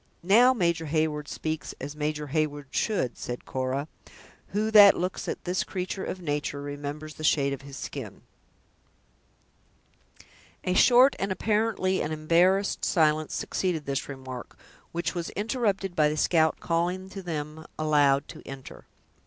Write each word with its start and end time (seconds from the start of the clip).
"Now 0.23 0.51
Major 0.51 0.87
Heyward 0.87 1.27
speaks 1.27 1.75
as 1.79 1.95
Major 1.95 2.29
Heyward 2.29 2.69
should," 2.71 3.19
said 3.19 3.45
Cora; 3.45 3.87
"who 4.47 4.71
that 4.71 4.97
looks 4.97 5.27
at 5.27 5.43
this 5.43 5.63
creature 5.63 6.03
of 6.03 6.19
nature, 6.19 6.59
remembers 6.59 7.13
the 7.13 7.23
shade 7.23 7.53
of 7.53 7.61
his 7.61 7.77
skin?" 7.77 8.23
A 10.63 10.73
short 10.73 11.15
and 11.19 11.31
apparently 11.31 12.01
an 12.01 12.11
embarrassed 12.11 12.83
silence 12.83 13.35
succeeded 13.35 13.85
this 13.85 14.09
remark, 14.09 14.57
which 14.91 15.13
was 15.13 15.29
interrupted 15.35 15.95
by 15.95 16.09
the 16.09 16.17
scout 16.17 16.59
calling 16.59 17.07
to 17.11 17.21
them, 17.21 17.63
aloud, 17.77 18.27
to 18.29 18.41
enter. 18.43 18.85